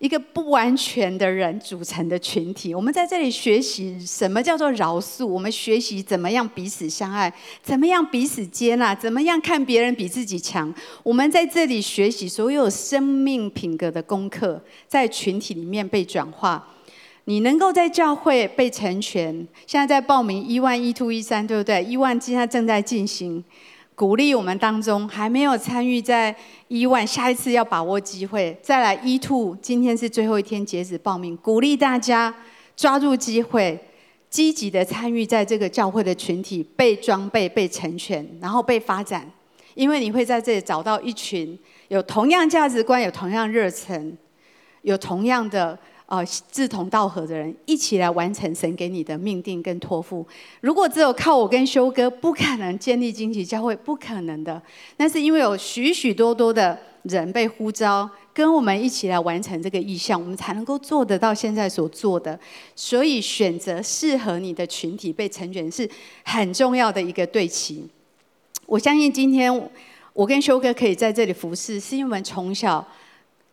[0.00, 7.30] 一个不完全的人组成的群体，我们在这里学习什么叫做饶恕，我们学习怎么样彼此相爱，
[7.62, 10.74] 怎么样彼此接纳，怎么样看别人比自己强。
[11.02, 14.58] 我们在这里学习所有生命品格的功课，
[14.88, 16.66] 在群体里面被转化。
[17.24, 23.44] 你能够在教会被成全，现在在报名 E1、E2、E3，对不对一万现在正在进行。
[24.00, 26.34] 鼓励我们当中还没有参与在
[26.70, 29.54] E1，下一次要把握机会再来 E2。
[29.60, 32.34] 今天是最后一天截止报名，鼓励大家
[32.74, 33.78] 抓住机会，
[34.30, 39.30] 积极的参与在这个教会的群体，被装备、被成全，然后被发展。
[39.74, 41.58] 因为你会在这里找到一群
[41.88, 44.16] 有同样价值观、有同样热忱、
[44.80, 45.78] 有同样的。
[46.10, 50.26] 呃，志同道合的人一起来完成神给你的命定跟托付。
[50.60, 54.60] 如果只有靠我跟修哥，不可能建立经济教会，不可能的。
[54.96, 62.36] 那是因为有许许多多的人被呼召，跟我们一起来完成这个意向，我们才能够做得到现在所做的。
[62.74, 65.88] 所以选择适合你的群体被成全是
[66.24, 67.88] 很重要的一个对齐。
[68.66, 69.70] 我相信今天
[70.12, 72.84] 我跟修哥可以在这里服侍，是因为我们从小。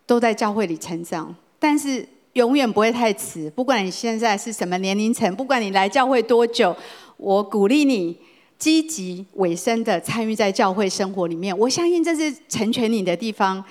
[0.08, 3.50] 都在教会里成长，但是永远不会太迟。
[3.50, 6.76] 不管你现在是什么年龄层，不管你来教会多久，
[7.17, 8.15] 我鼓励你
[8.60, 11.58] 积极委身的参与在教会生活里面。
[11.58, 13.63] 我相信这是成全你的地方。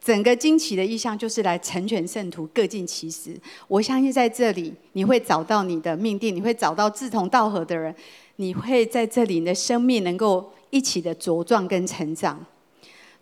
[0.00, 3.34] 整个惊奇的意向就是来成全圣徒，各尽其职。
[3.66, 7.92] 我相信在这里你会找到你的命定，你会找到志同道合的人，
[8.36, 12.38] 你会在这里你的生命能够一起的茁壮跟成长。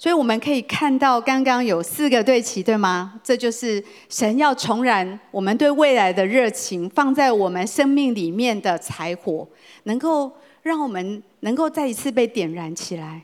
[0.02, 3.20] 所以我们可以看到，刚刚有四个对齐，对吗？
[3.22, 9.46] 这就是神要重燃我们对未来的热情，放在我们生命里面的柴火，
[9.84, 13.22] 能够让我们能够再一次被点燃起来。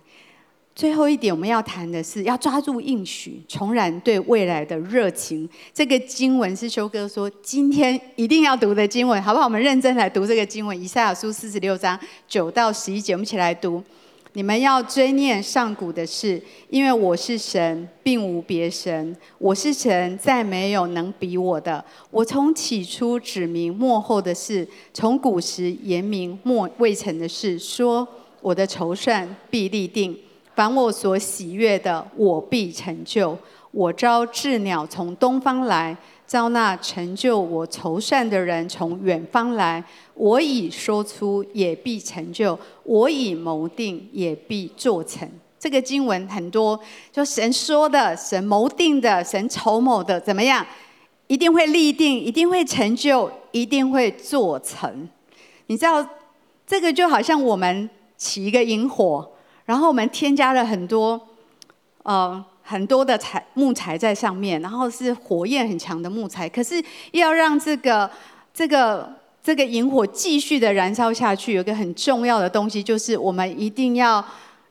[0.73, 5.51] 最后一点，我们要谈的是要抓住应许，重燃对未来的热情。
[5.75, 9.47] 这个经文是修哥说今天一定要读的经文，好不好？
[9.47, 13.83] 我们认真来读这个经文，以赛亚书四十六章九到十一节，我们一起来读。
[14.35, 19.17] 你们要追念上古的事，因为我是神，并无别神。
[19.39, 21.85] 我是神，再没有能比我的。
[22.11, 28.07] 我从起初指明末后的事，从古时言明末未成的事，说
[28.41, 30.17] 我的筹算必立定。
[30.55, 33.37] 凡我所喜悦的，我必成就。
[33.71, 35.97] 我召雉鸟从东方来，
[36.29, 39.83] 召那成就我筹善的人从远方来。
[40.15, 45.29] 我已说出，也必成就；我已谋定，也必做成。
[45.59, 46.79] 这个经文很多，
[47.11, 50.65] 就神说的、神谋定的、神筹谋的，怎么样？
[51.29, 55.09] 一定会立定，一定会成就，一定会做成。
[55.67, 56.07] 你知道，
[56.67, 59.29] 这个就好像我们起一个营火。
[59.65, 61.21] 然后我们添加了很多，
[62.03, 66.47] 呃，很多的材木材在上面，然后是火焰很强的木材。
[66.47, 68.11] 可是要让这个
[68.53, 69.11] 这个
[69.43, 74.23] 这个萤火继续的燃烧下去，有一个很重要的东西，就是我们一定要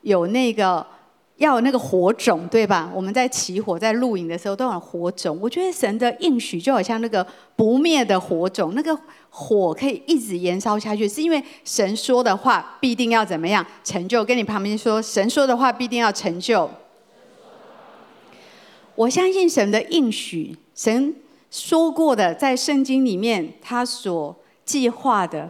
[0.01, 0.85] 有那个
[1.37, 2.91] 要有那个火种，对吧？
[2.93, 5.37] 我们在起火、在露营的时候都有火种。
[5.41, 8.97] 我觉得神的应许就好像那个不灭的火种，那个。
[9.29, 14.25] 火可以一直燃烧下去，是因为神说的话必定要怎么样成就？
[14.25, 16.67] 跟你旁边说，神说的话必定要成就。
[18.97, 21.15] 我相信神的应许，神
[21.51, 25.49] 说过的，在圣经里面他所计划的，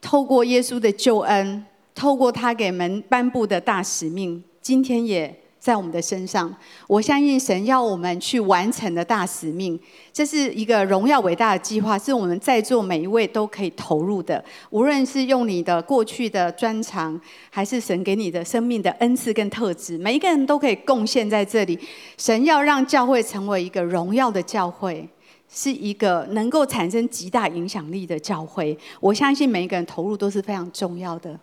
[0.00, 5.40] 透过耶稣的救恩，透过他给门颁布的大使命，今天也。
[5.66, 6.54] 在我们的身上，
[6.86, 9.76] 我相信神要我们去完成的大使命，
[10.12, 14.44] 这是一个荣耀伟大的计划，是我们在座每一位都可以投入的。
[14.70, 21.76] 无论是用你的过去的专长，还是神给你的生命的恩赐跟特质，每一个人都可以贡献在这里。
[22.16, 25.08] 神要让教会成为一个荣耀的教会，
[25.48, 28.78] 是一个能够产生极大影响力的教会。
[29.00, 31.36] 我相信每一个人投入都是非常重要的。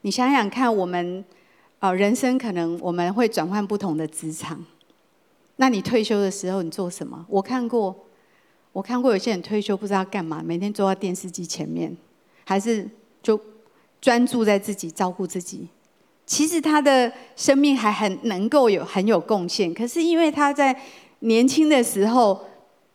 [0.00, 1.22] 你想想看，我们。
[1.78, 4.64] 啊，人生可能我们会转换不同的职场。
[5.56, 7.24] 那你退休的时候，你做什么？
[7.28, 7.94] 我看过，
[8.72, 11.96] 我看过有些人退休不知道干嘛，每天坐在电视机前面，
[12.44, 12.88] 还是
[13.22, 13.40] 就
[14.00, 15.68] 专注在自己照顾自己。
[16.26, 20.78] 其实他的生命还很能够有很有贡献，可是因为他在
[21.20, 22.44] 年轻的时候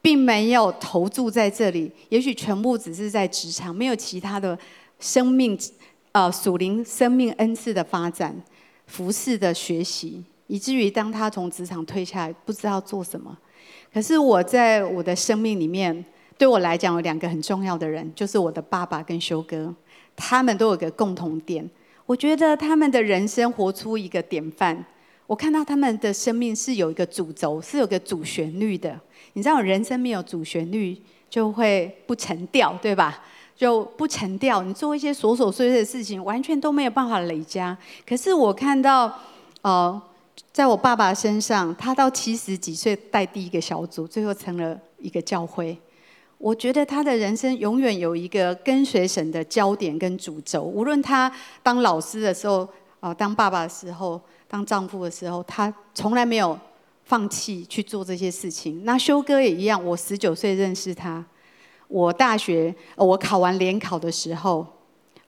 [0.01, 4.57] 并没有投注在这里，也许全部只是在职场，没有其他的
[4.99, 5.57] 生命，
[6.11, 8.35] 呃，属灵生命恩赐的发展。
[8.91, 13.35] 服侍的学习，以至于当他从职场退下来，不知道做什么。
[13.93, 16.05] 可是我在我的生命里面，
[16.37, 19.73] 对我来讲有两个很重要的人，就是我的爸爸跟修哥，
[20.13, 21.67] 他们都有个共同点。
[22.05, 24.85] 我觉得他们的人生活出一个典范。
[25.25, 28.99] 我看到他们的生命是有一个主轴，是有个主旋律的。
[29.33, 30.97] 你知道，人生没有主旋律
[31.29, 33.23] 就会不成调，对吧？
[33.61, 37.77] 就不成调，你做一些琐琐碎碎的事情，完全都没有办法累加。
[38.07, 39.19] 可是我看到，
[39.61, 40.01] 呃，
[40.51, 45.77] 在我爸爸身上，他到七十几岁带第一个小组，最后成了一个教会。
[46.39, 50.63] 我觉得他的人生永远有一个跟随神的焦点跟主轴。
[50.63, 52.67] 无论他当老师的时候，
[52.99, 56.57] 呃，当爸爸的时候，当丈夫的时候，他从来没有
[57.05, 58.83] 放弃去做这些事情。
[58.85, 61.23] 那修哥也一样，我十九岁认识他。
[61.91, 64.65] 我大学，我考完联考的时候，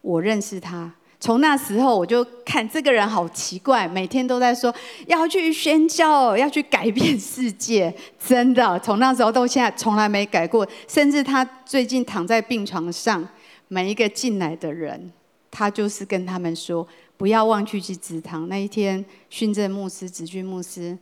[0.02, 0.90] 我认识他。
[1.20, 4.74] 从那时候我就看这个人好奇怪，每天都在说
[5.08, 7.94] 要去宣教，要去改变世界。
[8.18, 10.66] 真的，从那时候到现在从来没改过。
[10.88, 13.28] 甚至他最近躺在病床上，
[13.68, 15.12] 每一个进来的人，
[15.52, 16.88] 他就是跟他们说
[17.18, 18.48] 不要忘记去祠堂。
[18.48, 20.98] 那一天，训政牧师、子君牧师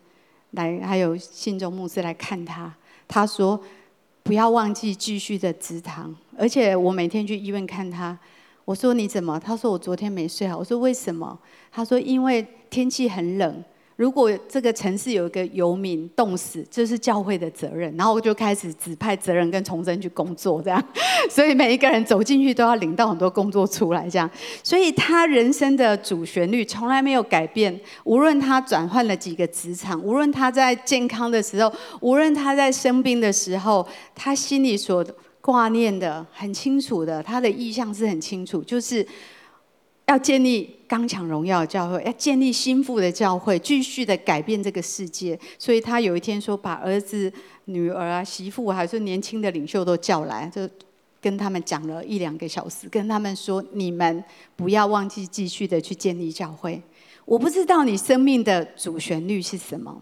[0.51, 2.73] 来，还有信中牧师来看他，
[3.07, 3.61] 他说。
[4.23, 8.17] 不要忘记继续的直躺，而且我每天去医院看他。
[8.63, 9.39] 我说你怎么？
[9.39, 10.57] 他说我昨天没睡好。
[10.57, 11.37] 我说为什么？
[11.71, 13.63] 他说因为天气很冷，
[14.01, 17.95] 如果这个城市有一个游民冻死，这是教会的责任。
[17.95, 20.83] 然后我就开始指派责任跟崇真去工作，这样。
[21.29, 24.27] 所以每一个人走进去都要领到很多工作出来，这样。
[24.63, 35.05] 所以他人生的主旋律从来没有改变，无论他转换了几个职场，无论他在健康的时候，无论他在生病的时候，他心里所
[35.41, 39.05] 挂念的很清楚的，他的意向是很清楚，就是。
[40.07, 45.39] 要建立刚强荣耀教会，要建立新妇的教会，继续的改变这个世界。
[45.57, 47.31] 所以他有一天说，把儿子、
[47.63, 50.67] 女儿啊、媳妇，还是年轻的领袖都叫来，就
[51.21, 54.21] 跟他们讲了一两个小时，跟他们说：你们
[54.57, 56.81] 不要忘记继续的去建立教会。
[57.23, 60.01] 我不知道你生命的主旋律是什么，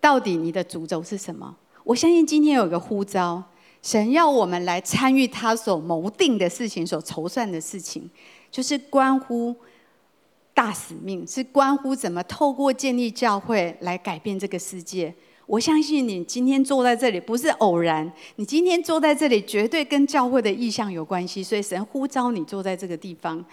[0.00, 1.56] 到底你的主轴是什么？
[1.84, 3.40] 我相信今天有一个呼召。
[3.82, 8.10] 神要我们来参与他所谋定的事情，所筹算的事情，
[8.56, 9.54] 就是关乎
[10.54, 15.14] 大使命，是关乎怎么透过建立教会来改变这个世界。
[15.44, 23.44] 我相信你今天坐在这里不是偶然，你今天坐在这里绝对跟教会的意向有关系，所以神呼召你坐在这个地方，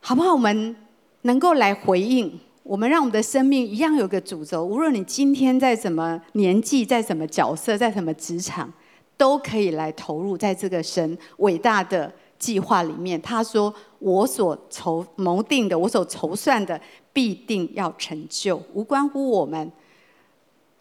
[0.00, 0.32] 好不好？
[0.32, 0.74] 我们
[1.22, 4.64] 能够来回应，我们让我们的生命一样有个主轴。
[4.64, 8.72] 无论你今天在什么年纪，在什么角色，在什么职场。
[9.18, 13.20] 都可以来投入在这个神伟大的计划里面。
[13.20, 16.80] 他说：“我所筹谋定的，我所筹算的，
[17.12, 19.70] 必定要成就，无关乎我们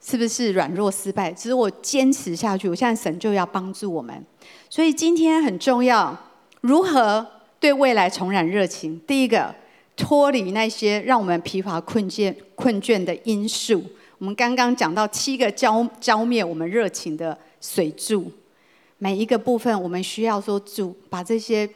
[0.02, 1.32] 是不是软弱失败。
[1.32, 4.26] 只是我坚持下去，我现在神就要帮助我们。
[4.70, 6.18] 所以今天很重要，
[6.62, 7.26] 如何
[7.60, 9.00] 对未来重燃热情？
[9.08, 9.54] 第一个，
[9.96, 13.84] 脱离那些让我们疲乏困倦困倦的因素。
[14.18, 18.32] 我们刚刚讲到七个浇浇灭我们热情的。”水柱，
[19.00, 21.68] 每一个部分，我们需要说主把这些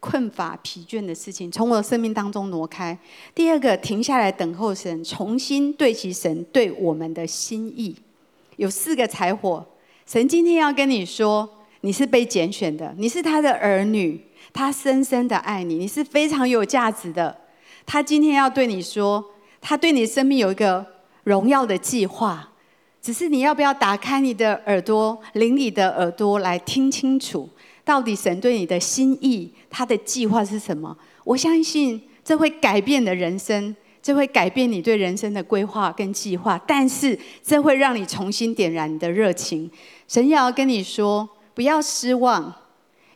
[0.00, 2.96] 困乏疲倦的事情从我的生命当中挪开。
[3.34, 7.96] 第二个，停下来等候神，重新对齐神对我们的心意。
[8.56, 9.64] 有四个柴火，
[10.06, 11.48] 神今天要跟你说，
[11.82, 14.20] 你是被拣选的，你是他的儿女，
[14.52, 17.36] 他深深的爱你，你是非常有价值的。
[17.86, 19.24] 他今天要对你说，
[19.60, 20.84] 他对你生命有一个
[21.24, 22.52] 荣耀的计划。
[23.00, 27.48] 只是你要不要打开你的耳朵，灵里的耳朵来听清楚，
[27.88, 30.94] 到底神对你的心意，他的计划是什么？
[31.24, 36.60] 我相信这会改变你的人生，这会改变你对人生的规划跟计划。
[36.66, 39.70] 但是这会让你重新点燃你的热情。
[40.06, 42.54] 神也要跟你说，不要失望，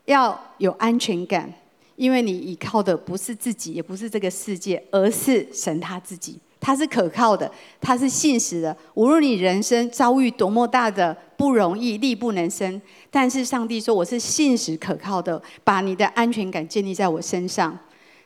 [0.06, 1.52] 要有安全感，
[1.96, 6.38] 因为你依靠的不是自己，也不是这个世界，而是神他自己。
[6.64, 7.50] 他是可靠的，
[7.80, 8.74] 他是信实的。
[8.94, 17.76] 无论你人生遭遇多么大的不容易，力不能生，但是上帝说我是信实可靠的，把你的安全感建立在我身上。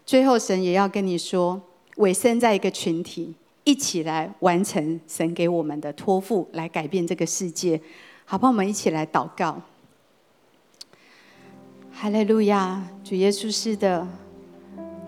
[0.04, 1.58] 最后，神也要跟你说，
[1.96, 3.34] 委身在一个群体，
[3.64, 7.80] 一起来完成神给我们的托付，来改变这个世界。
[8.26, 9.62] 好，帮我们一起来祷告。
[11.90, 14.06] 哈利路亚，主耶稣是的，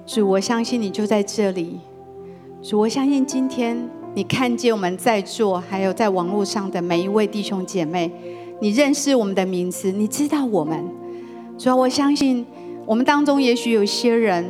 [0.06, 1.78] 主，我相信你就在这里。
[2.60, 8.10] 主，我相信今天你看见我们在座，还有在网络上的每一位弟兄姐妹，
[8.60, 10.84] 你认识我们的名字，你知道我们。
[11.56, 12.44] 主要我相信
[12.84, 14.44] 我们当中也许有些人，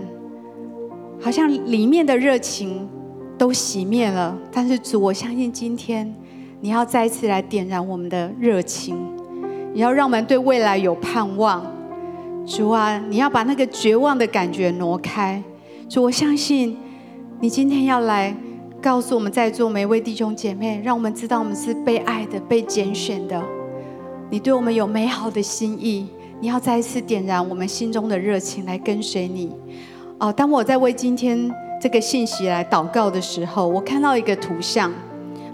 [1.20, 2.88] 好像里面的热情
[3.36, 4.38] 都熄灭了。
[4.50, 6.14] 但是主，我相信今天
[6.62, 8.96] 你要再次来点燃我们的热情，
[9.74, 11.62] 你要让我们对未来有盼望。
[12.46, 15.42] 主啊，你要把那个绝望的感觉挪开。
[15.90, 16.74] 主，我相信。
[17.40, 18.36] 你今天要来
[18.82, 23.40] 告诉我们在座每一位弟兄姐妹，让我们知道我们是被爱的、被拣选的。
[24.28, 26.08] 你对我们有美好的心意，
[26.40, 29.52] 你要再一次点燃我们心中的热情来跟随你。
[30.18, 31.48] 哦，当我在为今天
[31.80, 34.92] 这个信息来祷告的时候，我看到一个图像，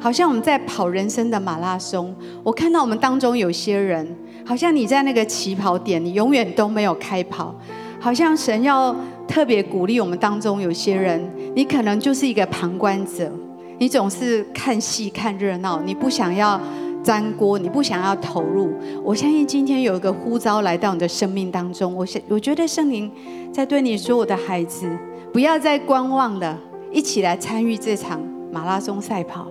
[0.00, 2.14] 好像我们在跑人生的马拉松。
[2.42, 4.16] 我看到我们当中有些人，
[4.46, 7.54] 好像你在那个起跑点，你永远都没有开跑，
[8.00, 8.96] 好像神要。
[9.26, 11.18] 特别鼓励我们当中有些人，
[11.54, 13.30] 你可能就是一个旁观者，
[13.78, 16.60] 你总是看戏看热闹，你不想要
[17.02, 18.72] 沾锅，你不想要投入。
[19.04, 23.08] 我相信今天有一个呼召来到你的生命当中，我想我觉得圣灵
[23.52, 24.90] 在对你说：“我的孩子，
[25.32, 26.58] 不要再观望了，
[26.90, 29.46] 一起来参与这场马拉松赛跑，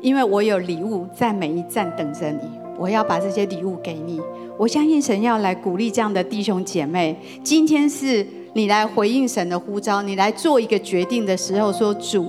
[0.00, 2.40] 因为我有礼物在每一站等着你，
[2.76, 4.20] 我要把这些礼物给你。
[4.58, 8.26] 我相信神要来鼓励这样的弟兄姐妹，今天是。
[8.52, 12.26] 你来回应神的呼召，你来做一个决定的时候，说主，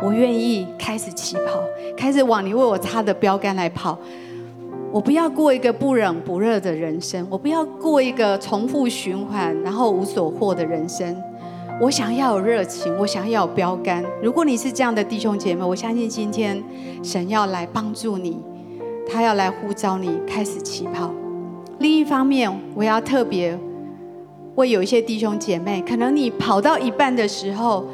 [0.00, 1.60] 我愿意开始起跑，
[1.96, 3.96] 开始往你为我插的标杆来跑。
[4.90, 11.16] 我不要过一个不冷不热的人生，我不要过一个重复循环然后无所获的人生。
[11.80, 14.04] 我想要有热情，我想要有标杆。
[14.22, 16.62] 如果你是这样的弟兄姐妹，我相信今天
[17.02, 18.40] 神要来帮助你，
[19.08, 21.12] 他要来呼召你开始起跑。
[21.78, 23.58] 另一方面，我要特别
[24.56, 27.86] 为有一些弟兄姐妹，可能你跑到一半的时候，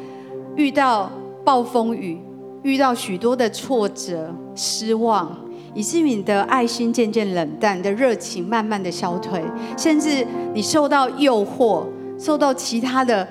[0.55, 1.11] 遇到
[1.43, 2.19] 暴风雨，
[2.63, 5.35] 遇到许多的挫折、失望，
[5.73, 9.41] 以至于你的爱心渐渐冷淡，你的热情慢慢的消退，
[9.77, 11.83] 甚至你受到诱惑，
[12.17, 13.27] 受到其他的。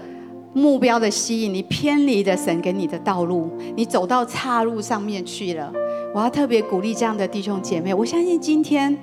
[0.52, 5.72] 目标的吸引，你偏离了神给你的道路，你走到岔路上面去了。
[6.12, 8.98] 我要特别鼓励这样的弟兄姐妹，我相信今天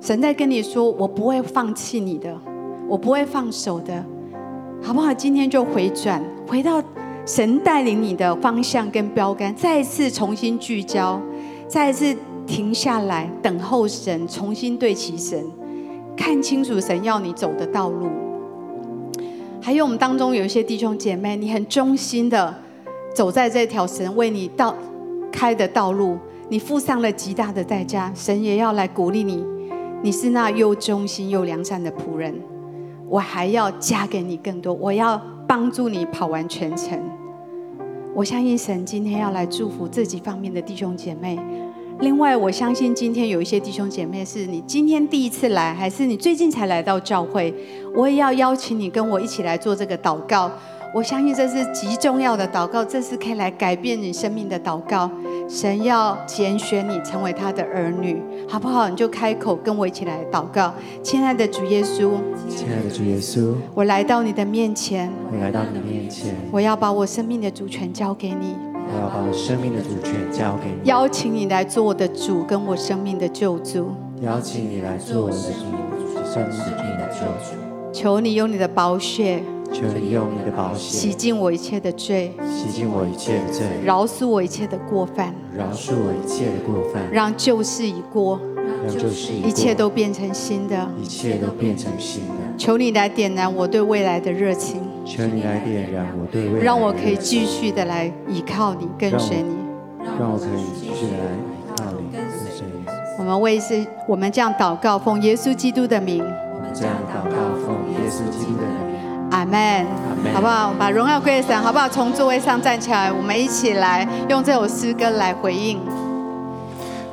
[0.00, 2.36] 神在跟你说，我不会放弃你的，
[2.90, 4.04] 我不会放手的，
[4.82, 5.14] 好不好？
[5.14, 6.82] 今天就回转，回到
[7.24, 11.22] 神带领你的方向跟标杆，再次重新聚焦，
[11.68, 12.12] 再次
[12.48, 15.40] 停下来等候神，重新对齐神，
[16.16, 18.08] 看清楚神要你走的道路。
[19.62, 22.52] 还有我们当中有一些弟兄姐妹，你很忠心的
[23.14, 24.74] 走在这条神为你道
[25.30, 26.18] 开的道路，
[26.48, 29.44] 你付上了极大的代价，神也要来鼓励你。
[30.02, 32.34] 你是那又忠心又良善的仆人，
[33.10, 36.96] 我还要加给你更多，我要帮助你跑完全程。
[38.14, 41.36] 我相信神今天要来祝福这几方面的弟兄姐妹。
[41.98, 47.52] 另外，我相信今天有一些弟兄姐妹是你今天第一次来，还是你最近才来到教会，
[47.96, 50.48] 我也要邀请你跟我一起来做这个祷告。
[50.94, 55.10] 我相信这是极重要的祷告，这是可以来改变你生命的祷告。
[55.50, 58.88] 神要拣选你成为他的儿女，好不好？
[58.88, 60.72] 你就开口跟我一起来祷告。
[61.02, 62.12] 亲爱的主耶稣，
[62.48, 68.54] 亲爱的主耶稣，我来到你的面前，我来到你的面前，我要把我生命的主权交给你。
[68.72, 73.90] 我要把我生命的主权交给你，邀请你来做我的主，跟我生命的救主。
[74.22, 75.42] 邀请你来做我的主，
[76.32, 76.58] 生命
[76.96, 77.56] 的救主。
[77.92, 79.42] 求你用你的宝血，
[79.72, 88.40] 求你用你的宝血洗净我一切的罪，洗净我一切的罪，饶恕我一切的过犯，饶恕我一切的过犯，让旧事已过，
[88.84, 92.34] 让旧事已过，一切都变成新的，一切都变成新的。
[92.58, 94.82] 求你来点燃我对未来的热情。
[95.04, 99.56] 求你来点燃我对未来，让我可以继续的来依靠你，跟随你。
[100.18, 102.84] 让我可以继续来依靠你，跟随你。
[103.18, 106.18] 我们为是，我们这样祷告，奉耶稣基督的名。
[106.22, 108.89] 我们这样祷告，奉耶稣基督的名。
[109.30, 109.86] 阿门。
[110.34, 110.72] 好不好？
[110.78, 111.88] 把荣耀归给神，好不好？
[111.88, 115.78] 从座位上站起来，我们一起来用这首诗歌来回应。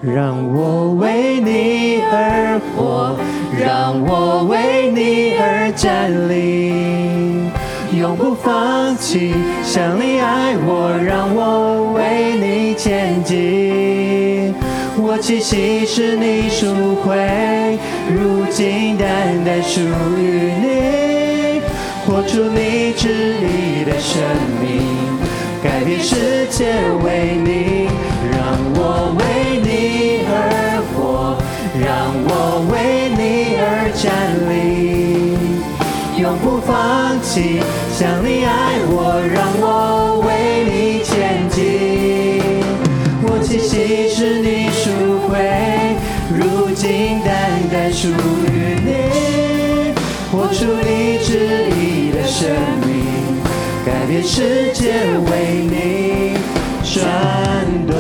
[0.02, 3.16] 让我为你而活，
[3.60, 7.50] 让我为你而站立。
[7.98, 14.54] 永不放弃，想你爱我，让我为你前进。
[15.00, 19.08] 我气息是你赎回，如今单
[19.44, 19.82] 单属
[20.20, 20.77] 于你。
[22.08, 24.24] 活出你旨意的生
[24.62, 24.80] 命，
[25.62, 26.72] 改变世界
[27.04, 27.90] 为你，
[28.32, 28.40] 让
[28.76, 29.22] 我为
[29.60, 30.32] 你而
[30.94, 31.36] 活，
[31.78, 32.32] 让我
[32.72, 34.08] 为你而站
[34.48, 34.56] 立，
[36.22, 37.62] 永不放弃。
[37.92, 40.30] 像你爱我，让我为
[40.64, 41.12] 你前
[41.50, 41.60] 进。
[43.22, 45.36] 我气息是你赎回，
[46.32, 47.30] 如今单
[47.70, 48.88] 单属于你。
[50.30, 51.32] 活出你旨
[51.72, 51.77] 意
[52.40, 52.48] 生
[52.86, 53.42] 命，
[53.84, 54.94] 改变世界
[55.26, 55.32] 为
[55.64, 56.38] 你
[56.84, 57.04] 转
[57.88, 57.98] 动。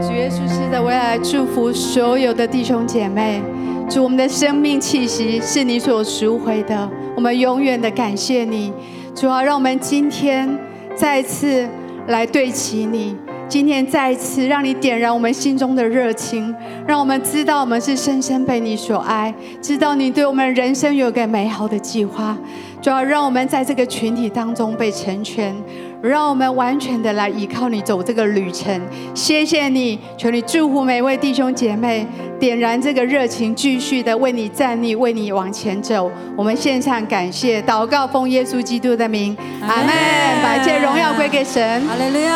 [0.00, 3.42] 主耶稣是的，我要来祝福所有的弟兄姐妹。
[3.90, 6.90] 主，我们的生命气息是你所赎回的。
[7.14, 8.72] 我们永远的感谢你，
[9.14, 10.48] 主啊，让我们今天
[10.96, 11.68] 再次
[12.06, 13.14] 来对齐你。
[13.50, 16.54] 今天再一次让你点燃我们心中的热情，
[16.86, 22.38] 让我们知道我们是深深被你所爱，知道你对我们人生有个美好的计划。
[22.80, 25.52] 主要让我们在这个群体当中被成全，
[26.00, 28.80] 让我们完全的来依靠你走这个旅程。
[29.14, 32.06] 谢谢你，求你祝福每一位弟兄姐妹，
[32.38, 36.08] 点燃这个热情，继续的为你站立，为你往前走。
[36.36, 39.92] 我们献上感谢，祷告奉耶稣基督的名，阿门。
[40.40, 41.84] 把一切荣耀归给神。
[41.86, 42.30] 哈利路亚。